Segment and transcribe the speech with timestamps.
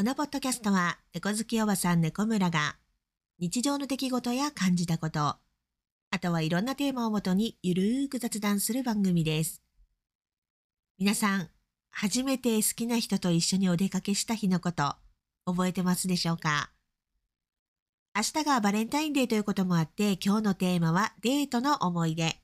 [0.00, 2.76] このポッドキャストは、猫好きおばさん猫村が、
[3.40, 5.40] 日常の出来事や感じたこと、あ
[6.20, 9.60] とはいろんなテーマをもとにゆるーく雑談する番組です。
[11.00, 11.48] 皆さん、
[11.90, 14.94] 初めて好きな人と一緒にお出かけした日のこと、
[15.46, 16.70] 覚えてますでしょうか？
[18.14, 22.36] 明日がバレンタインデーということもあって、今日のテーマはデートの思い出。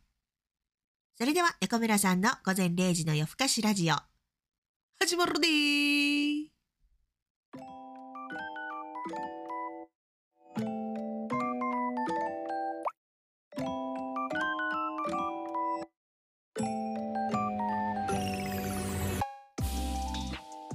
[1.16, 3.94] それでは、猫村さんの午前0時の夜更かしラジオ、
[4.98, 6.23] 始まるでー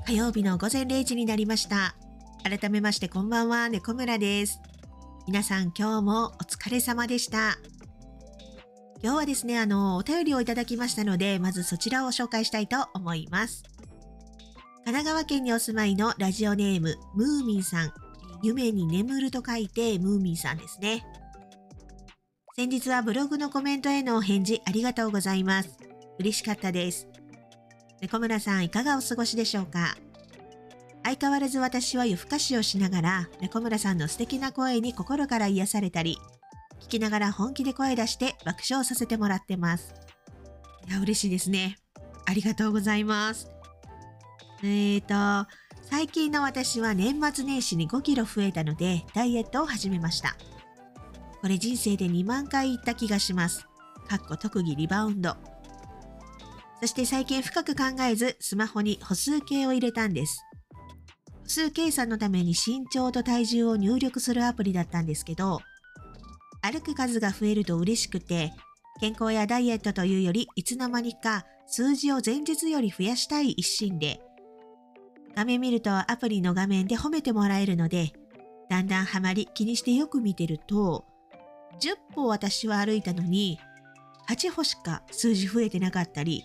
[0.10, 1.94] 火曜日の午前0時になりました。
[2.44, 4.60] 改めましてこんばんは、猫村です。
[5.28, 7.60] 皆さん今日もお疲れ様でした。
[9.04, 13.62] 今日はですね、あの、お便りをいただきましたので、まずそちらを紹介したいと思います。
[14.84, 17.94] 神奈川県にお住まいのラジオネーム、ムーミンさん。
[18.42, 21.06] 夢に眠ると書いて、ムーミンさんですね。
[22.56, 25.78] 先日はブログのコメントへのお返事ありがとうございます。
[26.18, 27.09] 嬉しかったです。
[28.02, 29.98] 猫村さんいかがお過ごしでしょうか？
[31.04, 36.18] 相変わらず私は夜更かしをしながら猫村さんの素敵な声に心から癒されたり
[36.82, 39.94] 聞きながら本気で声出して爆笑させてもらってます。
[40.88, 41.78] いや嬉しいですね。
[42.26, 43.50] ありがとうございます。
[44.64, 45.50] えーと
[45.90, 50.36] 最近の私は年末年始に5キロ増えたのでダイエットを始めました。
[51.42, 53.66] これ人生で2万回行った気がします。
[54.08, 55.36] かっこ特技リバウンド。
[56.82, 60.46] そして最近深く考えずスマホに歩数計を入れたんです。
[61.44, 65.60] 歩数計算のために身長と体重を入力するアプリだったんですけど、
[66.62, 68.54] 歩く数が増えると嬉しくて、
[69.00, 74.22] 健康やダイエットというよりいつの間にか数字を前日より増やしたい一心で、
[75.36, 78.14] 画面見るとアプリの画面で褒めてもらえるので、
[78.70, 81.06] だんだんハマり気にしてよく見てると、
[81.82, 83.60] 10歩私は歩いたのに、
[84.30, 86.44] 8歩しか数字増えてなかったり、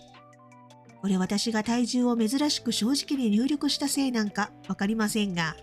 [1.05, 5.55] これ私が体重を珍しく正直に入力したせいなんかわかりませんが、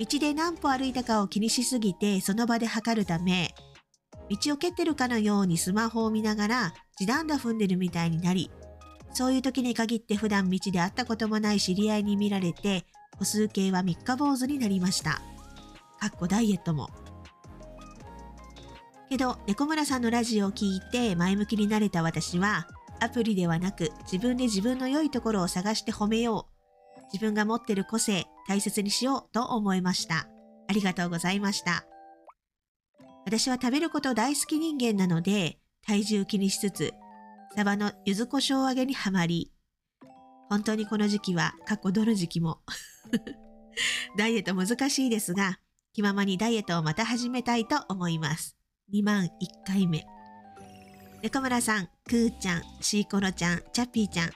[0.00, 3.54] 道で何歩歩いたかを気にしすぎてその場で測るため、
[4.30, 8.50] 道を蹴ってるかのようにスマホを見ながら地団打踏んでるみたいになり、
[9.12, 12.86] そういう時に限って普段道で会ったこともない知り合いに見られて、
[13.18, 15.20] 歩数計は三日坊主になりました。
[16.00, 16.88] かっこダイエットも。
[19.10, 22.66] けど、猫村さんのラジオを聞いて前向きになれた私は、
[23.00, 27.00] アプリではなく自分で自分の良いところを探して褒めよう。
[27.12, 30.28] 自分が持ってる個性大切にしようと思いました。
[30.68, 31.86] ありがとうございました。
[33.24, 36.94] 私は食べること大好き人間なので体重気にしつつ
[37.56, 39.50] サバの柚子胡椒揚げにはまり
[40.48, 42.60] 本当にこの時期は過去どの時期も
[44.16, 45.58] ダイエット難しいですが
[45.92, 48.54] 気ままにダイエットをまた始めたいと思います。
[48.92, 49.28] 2万1
[49.66, 50.06] 回目。
[51.22, 54.30] 猫村さん、くーちゃん、シーコロちゃん、チャッピーちゃん。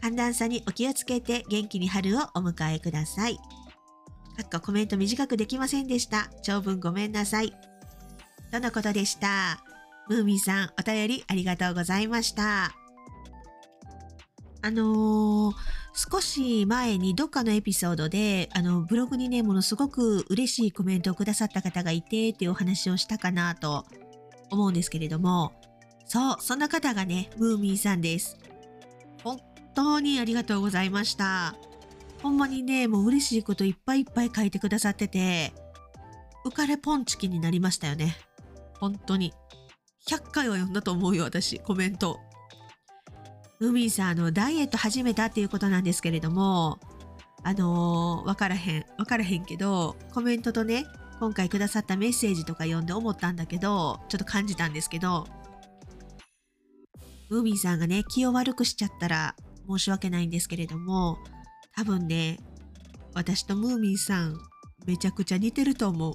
[0.00, 3.36] 寒暖差にお気をつけて元気に春をお迎えください。
[3.36, 3.42] か
[4.44, 6.28] っこコメント短くできませんでした。
[6.42, 7.52] 長文ごめんなさい。
[8.52, 9.58] とのことでした？
[10.08, 12.74] ムーミンさん、お便りありがとうございました。
[14.62, 15.54] あのー、
[15.94, 23.86] 少し前にどっかのエピソードで、あの、ブログにね、ものすごく嬉しいコメントをくださった方がいて、っていうお話をしたかなと
[24.50, 25.52] 思うんですけれども、
[26.04, 28.38] そう、そんな方がね、ムーミンさんです。
[29.22, 29.40] 本
[29.74, 31.54] 当にありがとうございました。
[32.22, 35.52] ほんまにね、もう嬉しいこといっぱいいっぱい書いてくださってて、
[36.44, 38.16] 浮かれポンチキになりましたよね。
[38.78, 39.32] 本当に。
[40.08, 42.20] 100回は読んだと思うよ、私、コメント。
[43.60, 46.78] ムーミンさん、あの、ダイエット始めたっていうことなんですけれども、
[47.42, 50.86] あのーわからへん、わからへんけど、コメントとね、
[51.20, 55.26] 今回くださったメッセージとか読んで思ったんだけど、ちょっと感じたんですけど、
[57.30, 59.34] ムーミンさんがね、気を悪くしちゃったら
[59.68, 61.18] 申し訳ないんですけれども、
[61.74, 62.38] 多分ね、
[63.14, 64.38] 私とムーミンさん、
[64.86, 66.14] めちゃくちゃ似てると思う。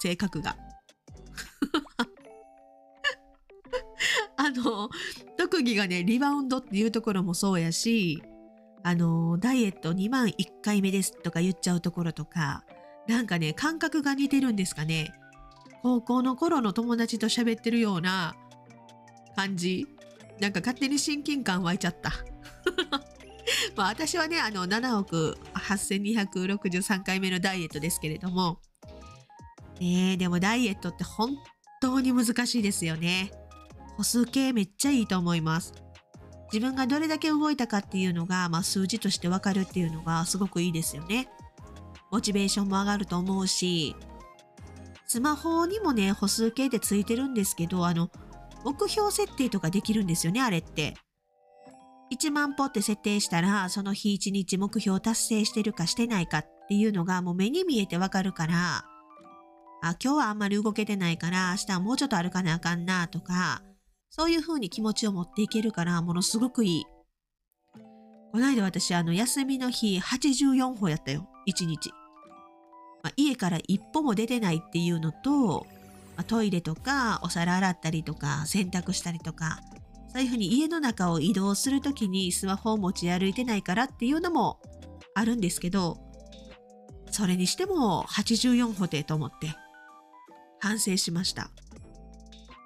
[0.00, 0.56] 性格が。
[4.36, 4.88] あの、
[5.36, 8.22] 特技がね、リバウンドっていうところもそうやし、
[8.82, 12.64] あの、ダイエット2万1回目ですとか言っちゃうところとか、
[13.06, 15.12] なんかね、感覚が似てるんですかね。
[15.82, 18.34] 高校の頃の友達と喋ってるような
[19.36, 19.86] 感じ。
[20.40, 22.12] なんか勝手に親近感湧いちゃった。
[23.76, 28.60] まあ私はね、あの7億8263回目のダイエットですけれども、
[29.80, 31.36] ねえ、でもダイエットって本
[31.80, 33.32] 当に難しいですよね。
[33.96, 35.74] 歩数計めっちゃいいと思います。
[36.52, 41.28] 自分がどれだけ動いたかっていうのが、まあ数字としてわかるっていうのがすごくいいですよね。
[42.10, 43.94] モチベーションも上がると思うし、
[45.06, 48.10] スマホにもね、歩数計でついてるんですけど、あの、
[48.64, 50.94] 目標設定とかできるんですよね、あれって。
[52.12, 58.84] 1万歩って設定したら、その日1日目標達成してるかしてないかっていうのがもう目に見えてわかるから、
[59.82, 63.62] あ、今日はあんまり動けてないから、明日はもうちょっと歩かなあかんなとか、
[64.10, 66.84] そういう風に気持ちを持っていけるから、ものすごくいい。
[68.32, 71.28] この間私、あの、休みの日84歩やったよ。
[71.48, 71.90] 1日。
[73.02, 75.66] まあ、家から一歩も出てないっていうのと、
[76.24, 79.60] トイレとか、お皿洗ったりとか、洗濯したりとか、
[80.12, 84.60] そういうふうに家の中を移動するときにスマホを持ち歩いてないからっていうのも
[85.14, 85.98] あるんですけど、
[87.10, 89.54] それにしても84歩でと思って
[90.60, 91.50] 反省しました。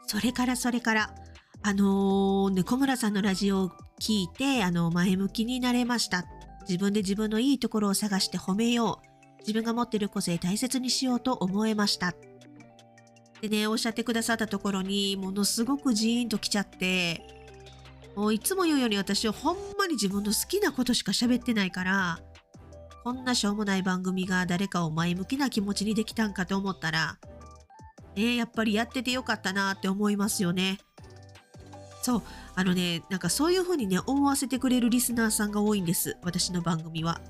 [0.06, 1.14] それからそれから、
[1.62, 3.70] あのー、猫村さんのラジオを
[4.00, 6.24] 聞いて、あの、前向きになれました。
[6.68, 9.38] 自分で自分のいいところを探して褒めよう。
[9.40, 12.14] 自分が持ってる個性大切にしようと思えました。
[13.44, 17.20] でね、おっしゃってくださったところに、ものすごくジーンと来ちゃって、
[18.16, 22.20] もういつも言うように私はほんまに自分の好きなことしか喋ってないから、
[23.02, 27.18] こんなしょうもない番組が誰かを前向きな気持ちにできたんかと思ったら、
[28.16, 30.78] ね、やっぱりやっててよかったなって思いますよね。
[32.00, 32.22] そう、
[32.54, 36.16] あのね、なんかそういう風にね、思わせてくれるリスナーさんが多いんです。
[36.22, 37.20] 私の番組は。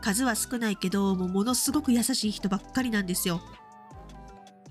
[0.00, 3.42] 数は少ないけど、もうものすごく優しい人ばっかりなんですよ。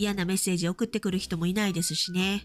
[0.01, 2.41] 嫌なメッセージ送ってくる人もいないですしね。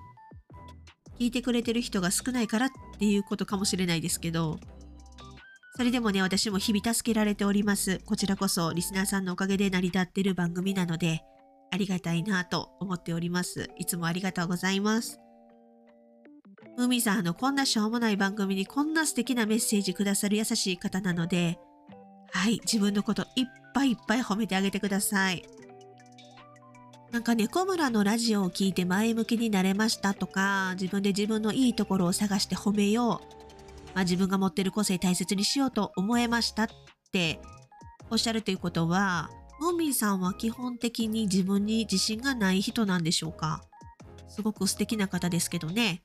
[1.19, 4.59] 聞いてくれてる人が少ないからっていうことかもしれないですけど、
[5.77, 8.01] それでもね、私も日々助けられております。
[8.05, 11.23] こちらこそリスナーさんのおかげで成り立ってる番組なので、
[11.71, 13.71] ありがたいなと思っております。
[13.79, 15.19] いつもありがとうございます。
[16.77, 21.59] ムーミンさん、あの、こんなしょうもない番組にこんな素敵なメッセージくださる優しい方なので、
[22.33, 25.43] はい、自分のこといっぱいいっぱい褒めてあげてください。
[27.17, 33.95] なんか猫村のラジオを聞いて前向きになれましたとか、自分で自分のいいところを探して褒めよう。
[33.95, 36.69] まあ、自分が持ってる個性大切にしようと思えましたっ
[37.13, 37.41] て
[38.11, 39.31] おっしゃるということは、
[39.61, 43.63] ムーミンさんは基本的に自分に自信がない人なんでしょうか？
[44.29, 46.03] すごく素敵な方ですけどね。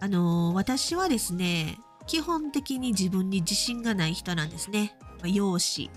[0.00, 4.96] あの私はですね、基本的に自分に自信がない人なんですね。
[5.18, 5.92] まあ、容姿。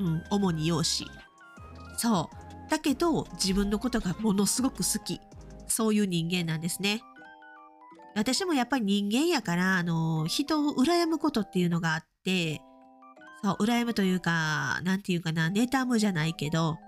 [0.00, 1.10] うん、主に容姿。
[1.96, 2.37] そう。
[2.68, 5.20] だけど、自分のことがものすごく好き。
[5.66, 7.02] そういう人間なんですね。
[8.14, 12.60] 私もやっぱり人間やから、あの、人を羨むことっていうのがあって、
[13.42, 16.78] そう、羨むというか、なんていうかな、妬むじゃないけど、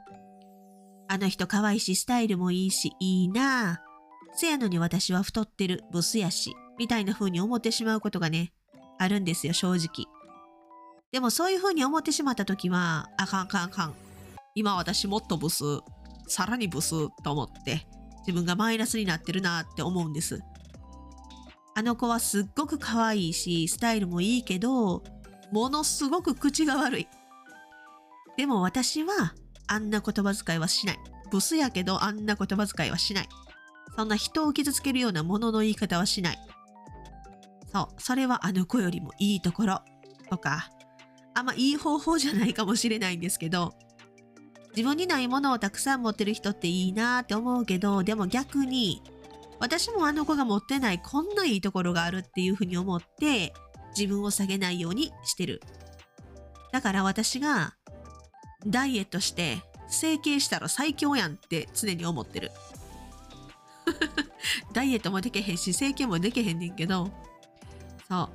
[1.08, 3.80] あの人可愛いし、スタイルもいいし、いいな
[4.32, 8.52] せやのに私は太ってる、ブスやし、みたいな風に思ってしまうことがね、
[8.98, 10.06] あるんですよ、正直。
[11.12, 13.94] でもそういう風に思ってしまった時は、あかんかんかん。
[14.54, 15.64] 今私もっとブス、
[16.26, 16.90] さらにブス
[17.22, 17.86] と思って、
[18.20, 20.40] 自分がマイナスになってるなって思うんです。
[21.74, 25.02] あの子はすっごく可愛いし、スタイルもいいけど、
[25.52, 27.08] ものすごく口が悪い。
[28.36, 29.34] でも私は、
[29.66, 30.98] あんな言葉遣いはしない。
[31.30, 33.28] ブスやけどあんな言葉遣いはしない。
[33.96, 36.38] そんな人を傷つけるようなものの言い方はしない。
[37.72, 39.80] そう、それはあの子よりもいいところ
[40.28, 40.70] とか、
[41.34, 43.74] あんまいい方法じゃないかもしれないんですけど、
[44.70, 49.02] 自分にないものをたくさん持ってる人っていいなって思うけど、でも逆に、
[49.58, 53.52] 私もあの子が持ってないこんないいところがあるっていうふうに思って、
[53.96, 55.60] 自分を下げないようにしてる。
[56.72, 57.74] だから私が
[58.66, 62.52] ダイエットして整形したら最強やんって常に思ってる。
[64.72, 67.10] ダイエットもできへんし、整形もできへんねんけど、
[68.08, 68.28] そう。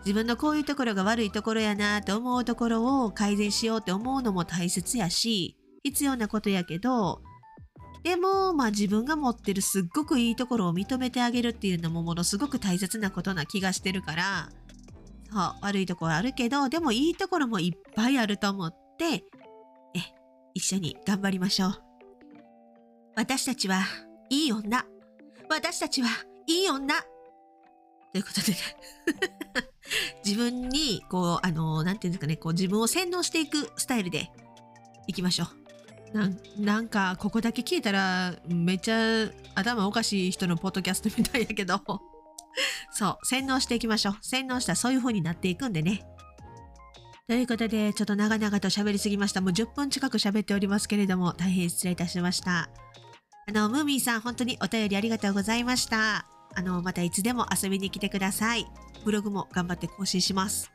[0.00, 7.20] 自分のこういうところが悪いところやなと思うところを改善しようって思うのも大切やし、必要なことやけど、
[8.02, 14.48] でも、まあ自分が持ってるすっごくいいところを認めてあげるっていうのもものすごく大切なことな気がしてるから、
[15.30, 19.22] そう、悪いところあるけど、でもいいところもいっぱいあると思って、え、
[20.54, 21.82] 一緒に頑張りましょう。
[23.16, 23.82] 私たちは
[24.30, 24.84] いい女。
[25.48, 26.08] 私たちは
[26.46, 26.94] いい女
[28.12, 28.58] ということでね
[30.24, 34.30] 自分に、こう、あの、なんていうんですかね、こう自分を洗脳していくスタイルで
[35.06, 35.63] いきましょう。
[36.14, 41.82] なんなんか、ここだけ聞いたら、めっちゃ頭おかしい人のポッドキャストみたいやけど
[42.92, 44.18] そう、洗脳していきましょう。
[44.22, 46.06] 洗脳したらそういう風になっていくんでね。
[47.26, 49.40] ということで、ちょっと長々と喋りすぎました。
[49.40, 52.68] もう10分近く喋っておりますけれども、大変失礼いたしました。
[53.48, 56.26] あの、ムーミンさん、本当にお便りありがとうございました。
[56.54, 58.66] あの、またいつでも遊びに来てください。
[59.04, 60.70] ブログも頑張って更新します。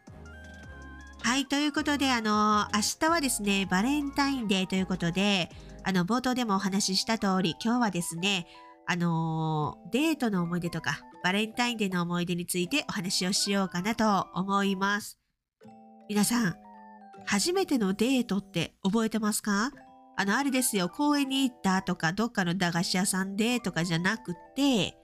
[1.30, 5.52] はい、ということで、あの、明日はですね、バレンタインデーということで、
[5.84, 8.48] あの、冒頭でもお話しした通り、今日はですね、
[8.88, 15.20] あの、デートの思い出とか、バレンタインデーの思い出についてお話をしようかなと思います。
[16.10, 16.56] 皆さん、
[17.28, 19.70] 初めてのデートって覚えてますか？
[20.18, 24.98] あの、あれですよ、公園に行ったとか、どっかの駄菓子屋さんでとかじゃなくて、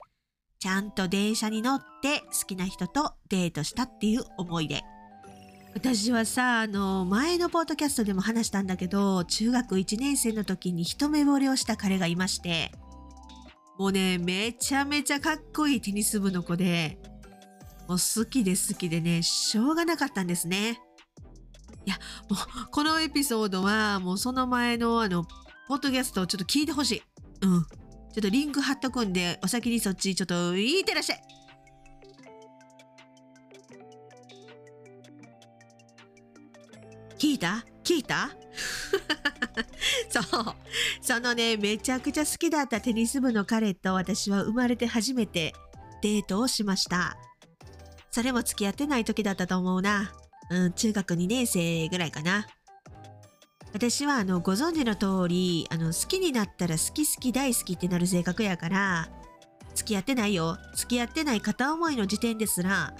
[0.57, 4.81] ちゃんと電車に乗って好きな人とデートしたっていう思い出。
[5.75, 12.71] 私はさ、あの、前のポッドキャストでも話したんだけど、中学1年生の時に一目惚れをした彼がいまして、
[13.77, 16.97] もうね、めちゃめちゃかっこいいテニス部の子で、
[17.89, 20.79] もう好きで好きでね、しょうがなかったんですね。
[21.85, 21.97] いや、
[22.29, 25.25] もう、このエピソードは、もうその前のあの、
[25.67, 27.03] ポッドキャストをちょっと聞いてほしい。
[27.41, 27.65] うん。
[27.65, 31.21] ちょっとリンク貼っとくんで、お先にそっちちょっといってらっしゃい。
[37.25, 37.65] 聞いた？
[37.83, 38.29] 聞いた？
[40.09, 40.55] そう。
[41.01, 45.55] そのね、めちゃくちゃ好きだったテニス部の彼と私は生まれて初めて
[46.03, 47.17] デートをしました。
[48.11, 50.13] それも付き合ってない時だったと思うな。
[50.51, 52.45] うん、中学2年生ぐらいかな。
[53.73, 59.09] 私はあのご存知の通りあの好きになったら好き好き大好きってなる性格やから
[59.73, 62.93] 付き合ってないよ付き合ってない片思いの時点ですら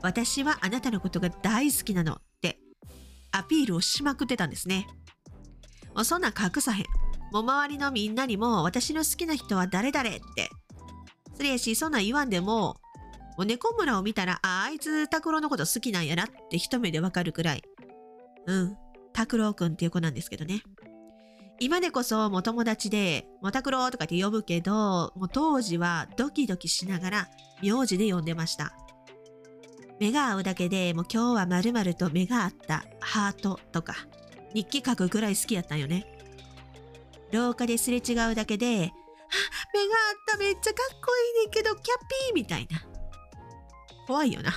[0.00, 2.18] 私はあなたのことが大好きなの
[3.36, 4.86] アピールをしまくってたんですね。
[5.94, 6.84] もうそんなん隠さへん。
[7.32, 10.50] もう周りのみんなにも私の好きな人は誰々って。
[11.36, 12.76] それやしそんなん言わんでも
[13.36, 17.62] もう猫村を見たらああいつ拓郎のこと好きなんやなって一目でわかるくらい。
[18.46, 18.76] うん。
[19.12, 20.62] 拓郎くんっていう子なんですけどね。
[21.60, 27.28] 今でこそもう友達で、もう拓郎とかって呼ぶけど、もう当時はドキドキしながら
[27.62, 28.72] 名字で呼んでました。
[30.04, 33.94] 目が合うだけでもう今日は〇〇と目が合ったハートとか
[34.52, 36.06] 日記書くぐらい好きやったんよね。
[37.32, 38.92] 廊下ですれ違うだけで、目が合っ
[40.26, 42.84] ためっちゃかっこいいねんけどキャッピーみたいな。
[44.06, 44.52] 怖いよな。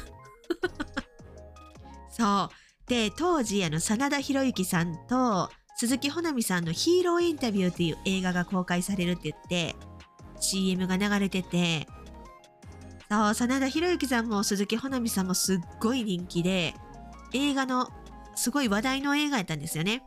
[2.12, 2.90] そう。
[2.90, 9.78] で当時あの真田広之さんと鈴木保奈美さんの「ヒーローインタビュー」っていう映画が公開されるって言って
[10.42, 11.88] CM が流れてて
[13.10, 16.74] そう真田広之さんも鈴木保奈美さんもすっごい人気で
[17.34, 17.88] 映画の
[18.36, 20.04] すごい話題の映画やったんですよね。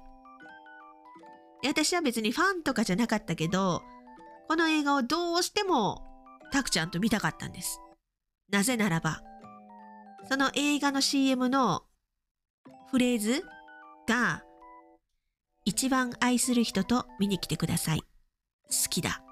[1.67, 3.83] 私は別にファンとかじゃなかったけど
[4.49, 6.03] この映画をどうしても
[6.53, 7.81] タクちゃんと見たかったんです。
[8.51, 9.23] なぜならば
[10.29, 11.83] その映画の CM の
[12.91, 13.45] フレーズ
[14.09, 14.43] が
[15.65, 18.01] 一番愛する人と見に来てください。
[18.01, 19.23] 好きだ。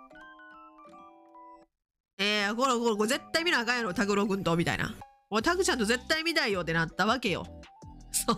[2.18, 4.94] えー、これ、これ、これ絶対見なあかんやろ、タグロ君と、みたいな。
[5.30, 7.46] もうタグちゃんと絶対見たいよってなったわけよ。
[8.10, 8.37] そう。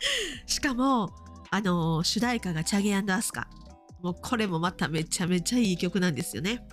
[0.46, 1.10] しかも、
[1.50, 3.48] あのー主題歌がチャゲアスカ。
[4.02, 6.66] もうこれもまためちゃめちゃいい曲なんですよね。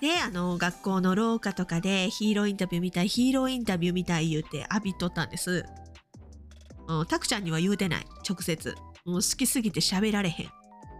[0.00, 5.64] で、あのー学校の廊下とかでヒーローインタビューみたい、ヒーローインタビューみたい言うて浴びとったんです。
[6.90, 10.50] うん、タクちゃんには言うてない直接もう好きすぎて喋られへん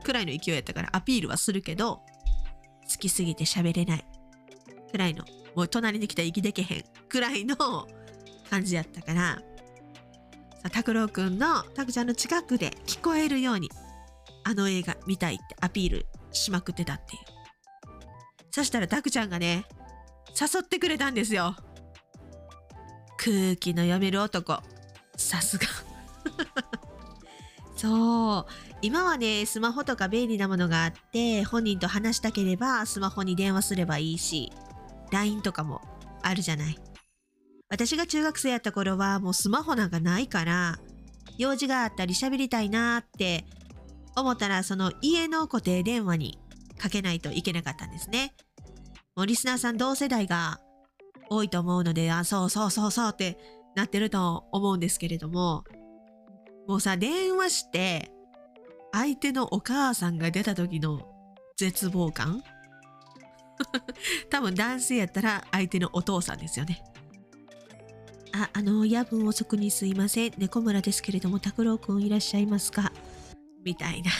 [0.04, 4.04] くらいの勢いやったからアピールはするけど好きすぎて喋れない
[4.90, 5.24] くらいの。
[5.54, 7.56] もう隣に来たら息でけへんくらいの
[8.48, 9.42] 感じやったから。
[10.62, 13.70] さ拓郎くんのタクちゃんの近くで聞こえるように
[14.44, 17.22] あの映画見たいってアピールしまくってたっていう。
[18.50, 19.64] そしたらタクちゃんがね
[20.38, 21.56] 誘ってくれたんですよ。
[23.16, 24.58] 空気の読める男。
[25.16, 25.66] さすが。
[27.76, 28.46] そう。
[28.82, 34.52] 今はねスマホとか便利なものがあって本人と話したければスマホに電話すればいいし。
[35.10, 35.80] LINE とかも
[36.22, 36.78] あるじゃない。
[37.68, 40.78] 私が中学生やった頃はもうスマホなんかないから
[41.38, 43.44] 用事があったり喋りたいなって
[44.16, 46.38] 思ったらその家の固定電話に
[46.78, 48.34] かけないといけなかったんですね。
[49.14, 50.60] もうリスナーさん同世代が
[51.28, 53.38] 多いと思うのであそうそうそうそうって
[53.76, 55.64] なってると思うんですけれども
[56.66, 58.10] もうさ電話して
[58.92, 61.02] 相手のお母さんが出た時の
[61.56, 62.42] 絶望感
[64.30, 66.82] 多分男性やったら相手のお父さんですよね。
[68.32, 70.32] ああの夜分遅くにすいません。
[70.38, 72.92] 猫村ですけれども拓郎くんいらっしゃいますか？
[73.64, 74.10] みたいな。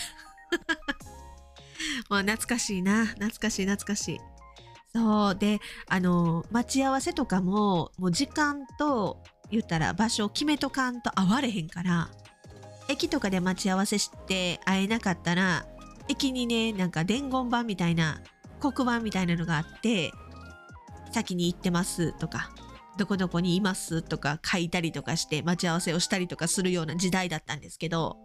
[2.11, 3.07] もう懐かしいな。
[3.07, 4.21] 懐かしい懐かしい。
[4.93, 5.35] そう。
[5.37, 12.11] であの待ち合わせとかももう時間と言ったら場所を決めとかんと会われへんから
[12.89, 15.67] 駅とかで待ち合わせして会えなかったら
[16.09, 18.21] 駅にねなんか伝言板みたいな
[18.61, 20.13] 黒板みたいなのがあって
[21.13, 22.51] 先に行ってますとか
[22.99, 28.17] どこどこにいますとか書いたりとかして待ち合わせをしたりとかするような時代だったんですけど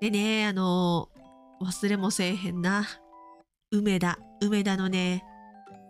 [0.00, 1.08] でねあの
[1.62, 2.86] 忘れもせえへんな
[3.70, 5.24] 梅田梅田のね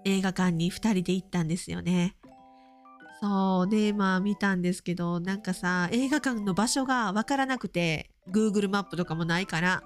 [0.04, 2.16] 映画館に2人で行ったんですよね。
[3.20, 9.82] そうでまあ見たんですけどなんかさ映画館の場所がわからなくて Google マップとかもないから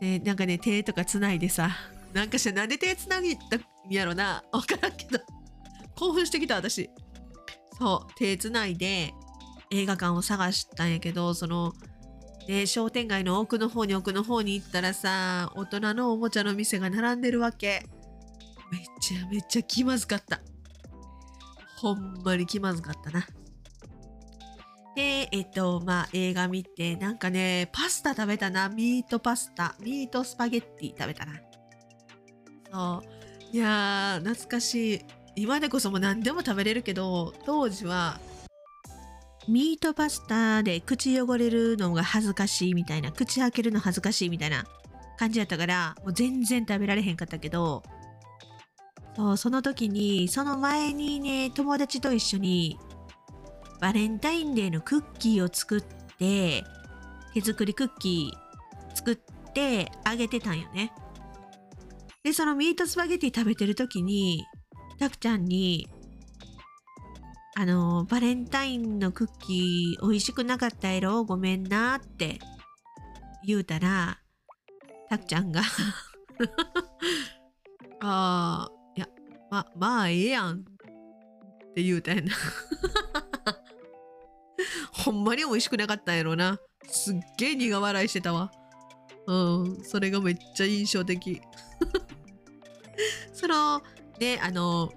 [0.00, 1.70] でなんかね手とかつないでさ
[2.12, 4.44] なんかしらなんで手つなぎたんやろな。
[4.52, 5.18] わからんけど。
[5.94, 6.90] 興奮してきた私。
[7.78, 9.14] そう手つないで
[9.70, 11.72] 映画館を探したんやけどその
[12.46, 17.86] で商店街の奥の方に奥の方に行ったらさ大人のおもちゃの店が並んでるわけ。
[18.70, 20.40] めちゃめちゃ気まずかった。
[21.76, 23.26] ほんまに気まずかったな。
[24.94, 28.68] でえっとまあ映画見てなんかねパスタ食べたな。
[28.68, 29.74] ミートパスタ。
[29.80, 31.32] ミートスパゲッティ食べたな。
[32.70, 33.56] そう。
[33.56, 35.00] いやー懐かしい。
[35.34, 38.20] 今でこそも何でも食べれるけど当時は
[39.48, 44.64] ミートパスタで口汚れるのが恥ずかしいみたいな口開けるの恥ずかしいみたいな
[45.18, 47.82] 感じやったからもう全然食べられへんかったけど
[49.16, 52.78] そうその時にその前にね友達と一緒に
[53.82, 55.82] バレンタインデーのクッキーを作っ
[56.16, 56.62] て
[57.34, 59.18] 手作りクッキー作っ
[59.52, 60.92] てあげてたんよね。
[62.22, 64.46] でそのミートスパゲティ食べてる時に
[65.00, 65.88] たくちゃんに
[67.54, 71.24] あの、バレンタインのクッキー美味しくなかったやろ？
[71.24, 72.38] ごめんなって
[73.44, 74.20] 言うたら、
[75.10, 75.60] たくちゃんが
[78.00, 79.08] ああ、いや、
[79.50, 80.62] ま、まあええやんっ
[81.74, 82.32] て言うたやな。
[84.92, 86.58] ほんまに美味しくなかったんやろな。
[86.86, 88.50] すっげえ苦笑いしてたわ。
[89.26, 89.34] う
[89.68, 91.40] ん、それがめっちゃ印象的。
[93.32, 93.82] その、
[94.18, 94.92] ね、あの、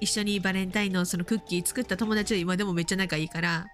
[0.00, 3.66] 一緒にバレンタインのそのクッキー作った友達は今でもめっちゃ仲いいから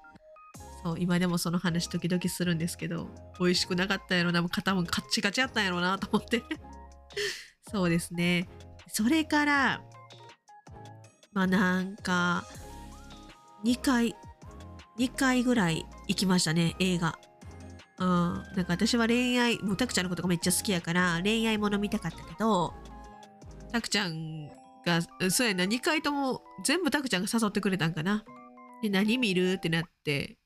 [0.84, 6.42] そう今でもその話時々するんですけど美味しくなかったやろなもう肩もカッチカチやったんやろなと思って
[7.70, 8.48] そうですね
[8.88, 9.82] それから
[11.32, 12.44] まあなんか
[13.64, 14.14] 2回
[14.98, 17.18] 2回ぐらい行きましたね映画
[17.98, 22.72] うんなんか私は恋愛もうたくちゃんのことがめっちゃ好きやから恋愛もの見たかったけど
[23.72, 24.50] たくちゃん
[24.84, 25.00] が、
[25.30, 28.24] そうやな、2回とも全部タクちゃんが誘ってくれたんかな。
[28.82, 30.36] で、何見るってなって、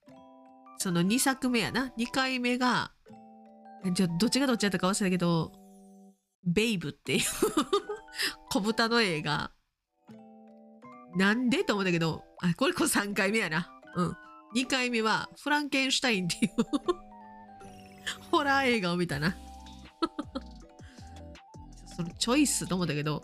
[0.79, 1.93] その2作目やな。
[1.99, 2.93] 2回目が、
[3.93, 5.53] じゃどっちがどっちやったか忘れたけど、
[6.45, 7.21] ベイブっていう
[8.51, 9.53] 小豚の映画。
[11.17, 13.71] なんでと思ったけど、あ、これこそ3回目やな。
[13.97, 14.17] うん。
[14.57, 16.53] 2回目は、フランケンシュタインっていう
[18.33, 19.37] ホラー映画を見たな
[21.95, 23.23] そのチョイスと思ったけど、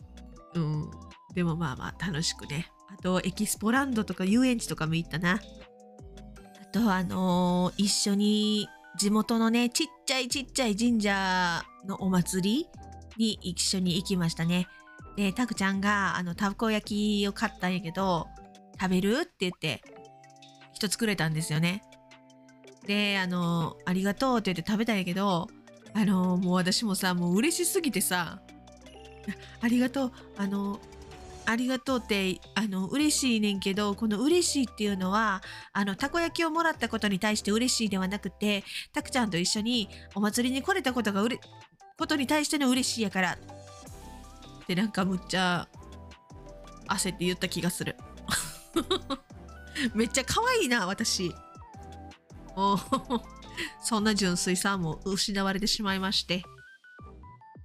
[0.55, 0.91] うん。
[1.35, 2.71] でもまあまあ楽しくね。
[2.89, 5.41] あと、エキスポランドとか遊園地とかも行ったな。
[6.61, 8.69] あと、あのー、一緒に
[8.99, 12.69] 地元のね、ちっちゃいちっちゃい神社のお祭り
[13.17, 14.69] に一緒に行きましたね。
[15.17, 18.29] で、タクちゃんが、あの、たこ焼きを買ったんやけど、
[18.79, 19.83] 食べるって言って、
[20.83, 21.85] 一つくれたんですよね。
[22.89, 25.47] で、あの、ありがとうって言って食べたんやけど、
[25.95, 28.43] あの、もう私もさ、もう嬉しすぎてさ、
[29.61, 30.13] ありがとう。
[30.37, 30.81] あの、
[31.45, 35.43] ありがとうってあの嬉しいねんけどこの嬉しいっていうのは
[35.73, 41.41] あのたこ焼きをもらったことに対して嬉しいではなくてたくちゃんと一緒にお祭りに来れたことがうれ
[41.99, 43.33] ことに対しての嬉しいやから
[44.63, 45.67] ってなんかむっちゃ
[46.87, 47.97] 焦って言った気がする
[49.95, 51.35] めっちゃ可愛いな私
[52.57, 52.79] お
[53.83, 56.45] そんな純粋さも失われてしまいまして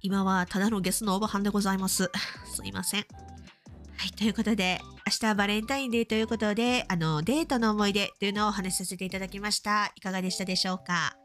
[0.00, 2.10] 今はただのゲスのおばはんでございます。
[2.54, 3.00] すいません。
[3.00, 9.92] はい、ということで、明日はバレンタインデーということで、あの、デートの思い出というのをお話しさせていただきました。
[9.96, 11.16] いかがでしたでしょうか？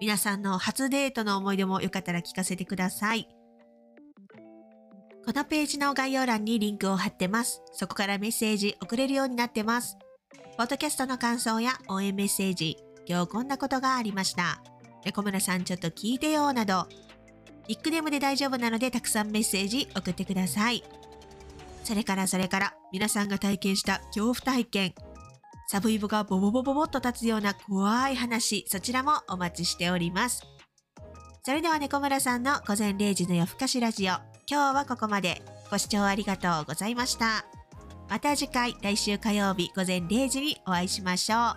[0.00, 3.28] 皆さんの初デートの思い出もよかったら聞かせてください。
[5.24, 7.62] このページの概要欄にリンクを貼ってます。
[7.72, 9.96] そこからメッセージ送れるようになってます。
[10.60, 14.60] ポッドキャストの感想や応援メッセージ、今日こんなことがありました。
[15.14, 16.86] 小村さんちょっと聞いてよなど、
[17.66, 20.84] ニックネームで大丈夫なのでたくさんメッセージ送ってください。
[21.82, 24.94] それからそれから皆さんが体験した恐怖体験、
[25.66, 30.42] サブイボがボボボボボっと立つような怖い話、そちらもお待ちしております。
[31.42, 34.12] それでは猫村さんの午前0時の夜更かしラジオ、
[34.46, 35.40] 今日はここまで。
[35.70, 37.46] ご視聴ありがとうございました。
[38.10, 41.56] また次回、来週火曜日午前0時にお会いしましょう。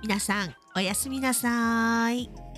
[0.00, 2.49] 皆さん、おやすみなさい。